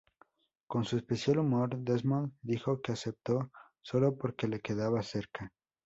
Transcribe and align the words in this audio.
Con 0.67 0.83
su 0.83 0.97
especial 0.97 1.37
humor, 1.37 1.77
Desmond 1.77 2.31
dijo 2.41 2.81
que 2.81 2.91
aceptó 2.93 3.51
sólo 3.83 4.17
porque 4.17 4.47
le 4.47 4.59
quedaba 4.59 5.03
cerca. 5.03 5.53